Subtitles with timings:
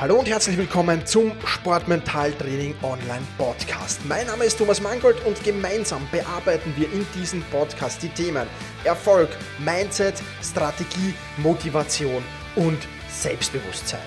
[0.00, 3.98] Hallo und herzlich willkommen zum Sportmentaltraining Online Podcast.
[4.06, 8.46] Mein Name ist Thomas Mangold und gemeinsam bearbeiten wir in diesem Podcast die Themen
[8.84, 12.22] Erfolg, Mindset, Strategie, Motivation
[12.54, 13.98] und Selbstbewusstsein.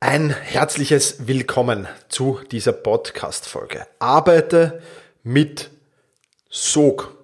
[0.00, 3.86] Ein herzliches Willkommen zu dieser Podcast-Folge.
[4.00, 4.82] Arbeite
[5.22, 5.70] mit
[6.50, 7.16] Sog,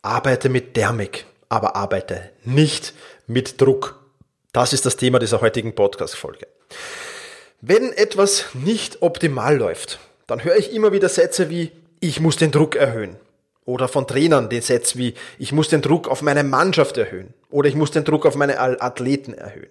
[0.00, 2.94] arbeite mit Thermik aber arbeite nicht
[3.26, 3.98] mit Druck.
[4.52, 6.46] Das ist das Thema dieser heutigen Podcast-Folge.
[7.60, 12.52] Wenn etwas nicht optimal läuft, dann höre ich immer wieder Sätze wie, ich muss den
[12.52, 13.16] Druck erhöhen.
[13.64, 17.34] Oder von Trainern den Satz wie, ich muss den Druck auf meine Mannschaft erhöhen.
[17.50, 19.70] Oder ich muss den Druck auf meine Athleten erhöhen.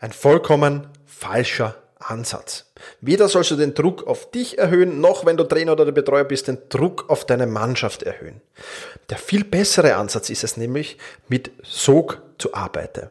[0.00, 2.66] Ein vollkommen falscher Ansatz.
[3.00, 6.48] Weder sollst du den Druck auf dich erhöhen, noch wenn du Trainer oder Betreuer bist,
[6.48, 8.42] den Druck auf deine Mannschaft erhöhen.
[9.08, 13.10] Der viel bessere Ansatz ist es nämlich, mit Sog zu arbeiten.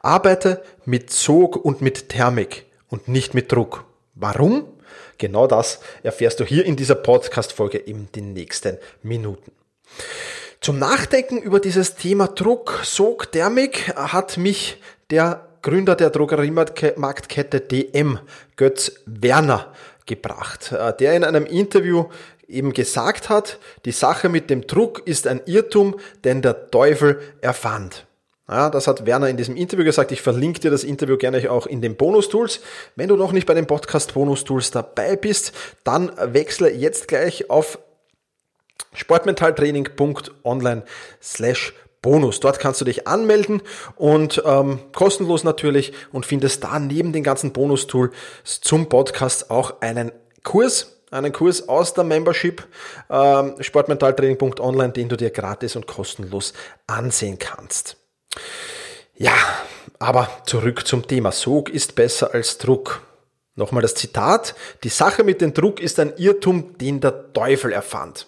[0.00, 3.84] Arbeite mit Sog und mit Thermik und nicht mit Druck.
[4.14, 4.66] Warum?
[5.16, 9.52] Genau das erfährst du hier in dieser Podcast-Folge in den nächsten Minuten.
[10.60, 14.78] Zum Nachdenken über dieses Thema Druck, Sog, Thermik hat mich
[15.10, 18.18] der Gründer der Drogeriemarktkette DM,
[18.56, 19.72] Götz Werner,
[20.06, 22.06] gebracht, äh, der in einem Interview
[22.48, 28.06] eben gesagt hat, die Sache mit dem Druck ist ein Irrtum, den der Teufel erfand.
[28.48, 30.12] Ja, das hat Werner in diesem Interview gesagt.
[30.12, 32.60] Ich verlinke dir das Interview gerne auch in den Bonus-Tools.
[32.96, 35.52] Wenn du noch nicht bei den Podcast Bonus-Tools dabei bist,
[35.84, 37.78] dann wechsle jetzt gleich auf
[38.94, 40.82] sportmentaltraining.online
[41.22, 42.40] slash Bonus.
[42.40, 43.62] Dort kannst du dich anmelden
[43.96, 48.12] und ähm, kostenlos natürlich und findest da neben den ganzen Bonus-Tools
[48.44, 50.10] zum Podcast auch einen
[50.42, 52.66] Kurs, einen Kurs aus der Membership
[53.08, 56.52] ähm, sportmentaltraining.online, den du dir gratis und kostenlos
[56.88, 57.96] ansehen kannst.
[59.14, 59.34] Ja,
[60.00, 61.30] aber zurück zum Thema.
[61.30, 63.02] Sog ist besser als Druck.
[63.54, 64.56] Nochmal das Zitat.
[64.82, 68.26] Die Sache mit dem Druck ist ein Irrtum, den der Teufel erfand.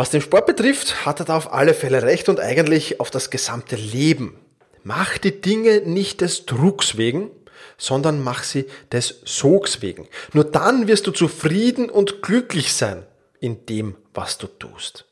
[0.00, 3.28] Was den Sport betrifft, hat er da auf alle Fälle recht und eigentlich auf das
[3.28, 4.38] gesamte Leben.
[4.82, 7.30] Mach die Dinge nicht des Drucks wegen,
[7.76, 10.08] sondern mach sie des Sogs wegen.
[10.32, 13.04] Nur dann wirst du zufrieden und glücklich sein
[13.40, 15.04] in dem, was du tust.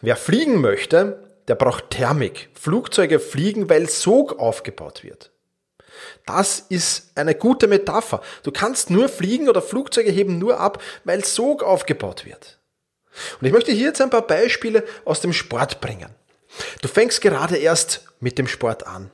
[0.00, 2.48] Wer fliegen möchte, der braucht Thermik.
[2.54, 5.30] Flugzeuge fliegen, weil Sog aufgebaut wird.
[6.26, 8.20] Das ist eine gute Metapher.
[8.42, 12.58] Du kannst nur fliegen oder Flugzeuge heben nur ab, weil Sog aufgebaut wird.
[13.40, 16.10] Und ich möchte hier jetzt ein paar Beispiele aus dem Sport bringen.
[16.82, 19.10] Du fängst gerade erst mit dem Sport an.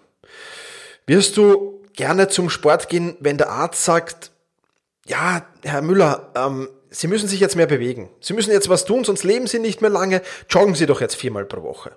[1.07, 4.31] Wirst du gerne zum Sport gehen, wenn der Arzt sagt,
[5.07, 8.11] ja, Herr Müller, ähm, Sie müssen sich jetzt mehr bewegen.
[8.21, 10.23] Sie müssen jetzt was tun, sonst leben Sie nicht mehr lange.
[10.49, 11.93] Joggen Sie doch jetzt viermal pro Woche.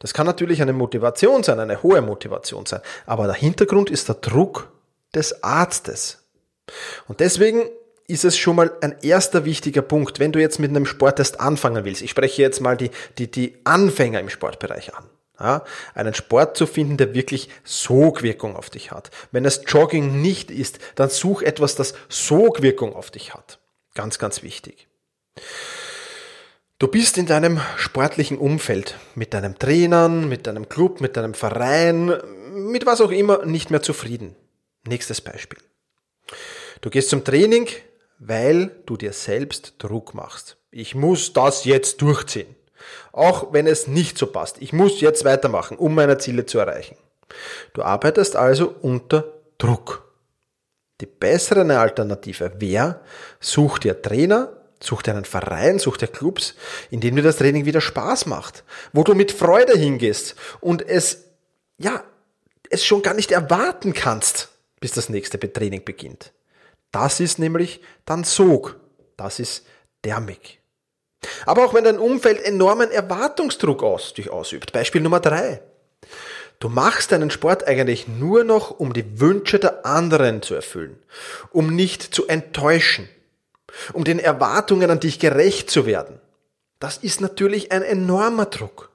[0.00, 2.80] Das kann natürlich eine Motivation sein, eine hohe Motivation sein.
[3.06, 4.72] Aber der Hintergrund ist der Druck
[5.14, 6.24] des Arztes.
[7.06, 7.68] Und deswegen
[8.08, 11.84] ist es schon mal ein erster wichtiger Punkt, wenn du jetzt mit einem Sporttest anfangen
[11.84, 12.02] willst.
[12.02, 15.04] Ich spreche jetzt mal die, die, die Anfänger im Sportbereich an.
[15.38, 19.10] Ja, einen Sport zu finden, der wirklich Sogwirkung auf dich hat.
[19.32, 23.58] Wenn es Jogging nicht ist, dann such etwas, das Sogwirkung auf dich hat.
[23.94, 24.88] Ganz, ganz wichtig.
[26.78, 32.14] Du bist in deinem sportlichen Umfeld mit deinem Trainern, mit deinem Club, mit deinem Verein,
[32.52, 34.36] mit was auch immer nicht mehr zufrieden.
[34.86, 35.58] Nächstes Beispiel.
[36.80, 37.68] Du gehst zum Training,
[38.18, 40.56] weil du dir selbst Druck machst.
[40.70, 42.54] Ich muss das jetzt durchziehen.
[43.12, 44.60] Auch wenn es nicht so passt.
[44.60, 46.96] Ich muss jetzt weitermachen, um meine Ziele zu erreichen.
[47.72, 50.04] Du arbeitest also unter Druck.
[51.00, 53.00] Die bessere Alternative wäre,
[53.40, 56.54] such dir Trainer, such dir einen Verein, such dir Clubs,
[56.90, 61.24] in denen dir das Training wieder Spaß macht, wo du mit Freude hingehst und es,
[61.78, 62.02] ja,
[62.70, 64.48] es schon gar nicht erwarten kannst,
[64.80, 66.32] bis das nächste Training beginnt.
[66.92, 68.80] Das ist nämlich dann Sog.
[69.16, 69.66] Das ist
[70.02, 70.60] Thermik.
[71.44, 74.72] Aber auch wenn dein Umfeld enormen Erwartungsdruck aus dich ausübt.
[74.72, 75.60] Beispiel Nummer drei.
[76.58, 80.98] Du machst deinen Sport eigentlich nur noch, um die Wünsche der anderen zu erfüllen,
[81.50, 83.08] um nicht zu enttäuschen,
[83.92, 86.18] um den Erwartungen an dich gerecht zu werden.
[86.78, 88.90] Das ist natürlich ein enormer Druck.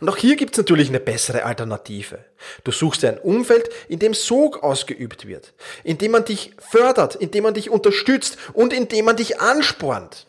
[0.00, 2.24] Und auch hier gibt es natürlich eine bessere Alternative.
[2.64, 5.52] Du suchst ein Umfeld, in dem Sog ausgeübt wird,
[5.84, 9.40] in dem man dich fördert, in dem man dich unterstützt und in dem man dich
[9.40, 10.26] anspornt.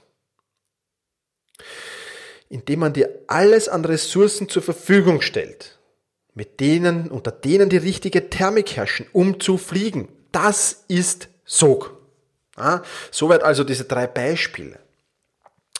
[2.49, 5.79] In dem man dir alles an Ressourcen zur Verfügung stellt,
[6.33, 10.09] mit denen, unter denen die richtige Thermik herrschen, um zu fliegen.
[10.31, 11.97] Das ist Sog.
[12.57, 14.79] Ja, soweit also diese drei Beispiele.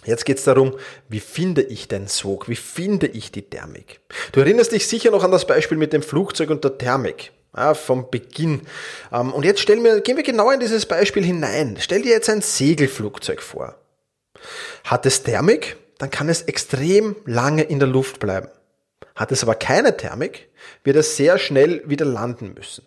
[0.05, 0.77] Jetzt geht es darum,
[1.09, 3.99] wie finde ich den Sog, wie finde ich die Thermik.
[4.31, 7.31] Du erinnerst dich sicher noch an das Beispiel mit dem Flugzeug und der Thermik.
[7.55, 8.61] Ja, vom Beginn.
[9.11, 11.77] Ähm, und jetzt stellen wir, gehen wir genau in dieses Beispiel hinein.
[11.79, 13.75] Stell dir jetzt ein Segelflugzeug vor.
[14.83, 18.49] Hat es Thermik, dann kann es extrem lange in der Luft bleiben.
[19.15, 20.49] Hat es aber keine Thermik,
[20.83, 22.85] wird es sehr schnell wieder landen müssen.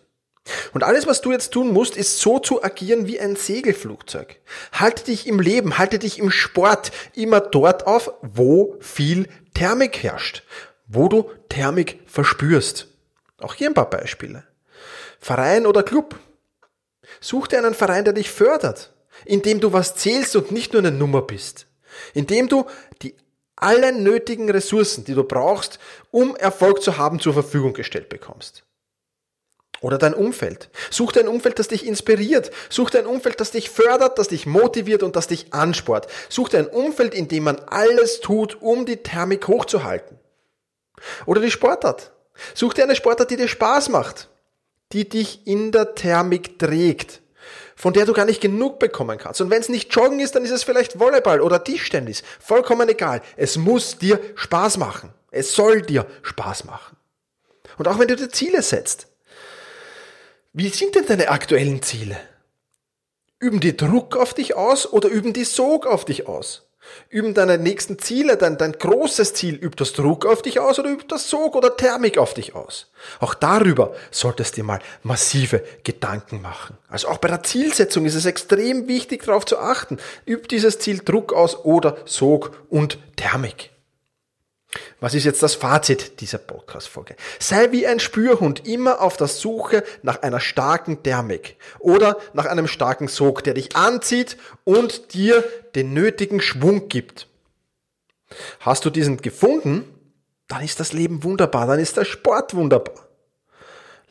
[0.73, 4.39] Und alles, was du jetzt tun musst, ist so zu agieren wie ein Segelflugzeug.
[4.71, 10.43] Halte dich im Leben, halte dich im Sport immer dort auf, wo viel Thermik herrscht,
[10.87, 12.87] wo du Thermik verspürst.
[13.39, 14.45] Auch hier ein paar Beispiele.
[15.19, 16.15] Verein oder Club.
[17.21, 18.93] Such dir einen Verein, der dich fördert,
[19.25, 21.67] indem du was zählst und nicht nur eine Nummer bist.
[22.13, 22.65] Indem du
[23.01, 23.15] die
[23.55, 25.79] alle nötigen Ressourcen, die du brauchst,
[26.09, 28.65] um Erfolg zu haben, zur Verfügung gestellt bekommst.
[29.83, 30.69] Oder dein Umfeld.
[30.89, 32.51] Such dir ein Umfeld, das dich inspiriert.
[32.69, 36.07] Such dir ein Umfeld, das dich fördert, das dich motiviert und das dich ansport.
[36.29, 40.17] Such dir ein Umfeld, in dem man alles tut, um die Thermik hochzuhalten.
[41.25, 42.13] Oder die Sportart.
[42.53, 44.29] Such dir eine Sportart, die dir Spaß macht,
[44.93, 47.21] die dich in der Thermik trägt,
[47.75, 49.41] von der du gar nicht genug bekommen kannst.
[49.41, 52.23] Und wenn es nicht Joggen ist, dann ist es vielleicht Volleyball oder Tischtennis.
[52.39, 53.21] Vollkommen egal.
[53.35, 55.13] Es muss dir Spaß machen.
[55.29, 56.95] Es soll dir Spaß machen.
[57.77, 59.07] Und auch wenn du dir Ziele setzt,
[60.53, 62.15] wie sind denn deine aktuellen Ziele?
[63.39, 66.69] Üben die Druck auf dich aus oder üben die Sog auf dich aus?
[67.09, 70.91] Üben deine nächsten Ziele, dein, dein großes Ziel, übt das Druck auf dich aus oder
[70.91, 72.91] übt das Sog oder Thermik auf dich aus?
[73.19, 76.77] Auch darüber solltest du dir mal massive Gedanken machen.
[76.87, 79.97] Also auch bei der Zielsetzung ist es extrem wichtig darauf zu achten.
[80.27, 83.72] Übt dieses Ziel Druck aus oder Sog und Thermik.
[84.99, 87.15] Was ist jetzt das Fazit dieser Podcast-Folge?
[87.39, 92.67] Sei wie ein Spürhund immer auf der Suche nach einer starken Thermik oder nach einem
[92.67, 95.43] starken Sog, der dich anzieht und dir
[95.75, 97.27] den nötigen Schwung gibt.
[98.59, 99.83] Hast du diesen gefunden,
[100.47, 103.12] dann ist das Leben wunderbar, dann ist der Sport wunderbar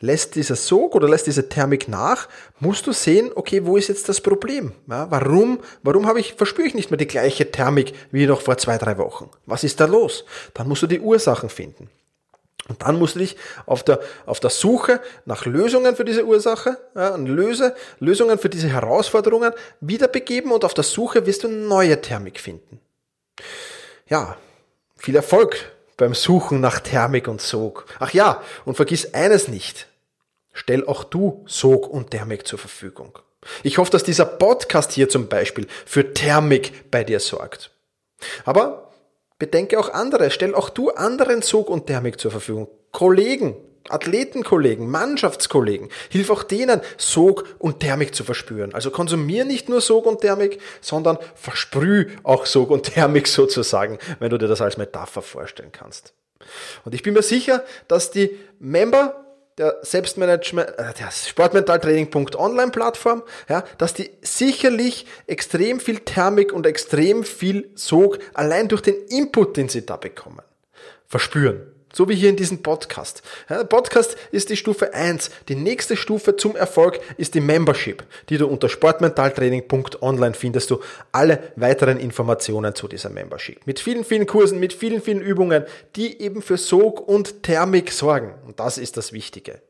[0.03, 2.27] lässt dieser Sog oder lässt diese Thermik nach,
[2.59, 4.73] musst du sehen, okay, wo ist jetzt das Problem?
[4.87, 8.57] Ja, warum, warum habe ich, verspüre ich nicht mehr die gleiche Thermik wie noch vor
[8.57, 9.29] zwei, drei Wochen?
[9.45, 10.25] Was ist da los?
[10.53, 11.89] Dann musst du die Ursachen finden.
[12.67, 16.77] Und dann musst du dich auf der, auf der Suche nach Lösungen für diese Ursache,
[16.95, 22.01] ja, Löse, Lösungen für diese Herausforderungen wieder begeben und auf der Suche wirst du neue
[22.01, 22.81] Thermik finden.
[24.09, 24.35] Ja,
[24.97, 27.85] viel Erfolg beim Suchen nach Thermik und Sog.
[27.99, 29.87] Ach ja, und vergiss eines nicht.
[30.53, 33.17] Stell auch du Sog und Thermik zur Verfügung.
[33.63, 37.71] Ich hoffe, dass dieser Podcast hier zum Beispiel für Thermik bei dir sorgt.
[38.45, 38.91] Aber
[39.39, 40.31] bedenke auch andere.
[40.31, 42.69] Stell auch du anderen Sog und Thermik zur Verfügung.
[42.91, 43.55] Kollegen,
[43.89, 45.89] Athletenkollegen, Mannschaftskollegen.
[46.09, 48.73] Hilf auch denen, Sog und Thermik zu verspüren.
[48.73, 54.29] Also konsumier nicht nur Sog und Thermik, sondern versprüh auch Sog und Thermik sozusagen, wenn
[54.29, 56.13] du dir das als Metapher vorstellen kannst.
[56.85, 59.22] Und ich bin mir sicher, dass die Member
[59.57, 67.23] der Selbstmanagement, äh, der Sportmentaltraining.online Plattform, ja, dass die sicherlich extrem viel Thermik und extrem
[67.23, 70.41] viel Sog allein durch den Input, den sie da bekommen,
[71.07, 71.72] verspüren.
[71.95, 73.21] So wie hier in diesem Podcast.
[73.49, 75.29] Ja, Podcast ist die Stufe 1.
[75.47, 80.79] Die nächste Stufe zum Erfolg ist die Membership, die du unter sportmentaltraining.online findest du
[81.11, 83.67] alle weiteren Informationen zu dieser Membership.
[83.67, 88.33] Mit vielen, vielen Kursen, mit vielen, vielen Übungen, die eben für Sog und Thermik sorgen.
[88.43, 89.61] Und das ist das Wichtige.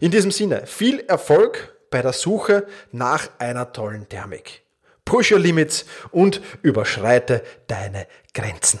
[0.00, 4.62] In diesem Sinne, viel Erfolg bei der Suche nach einer tollen Thermik.
[5.04, 8.80] Push your limits und überschreite deine Grenzen.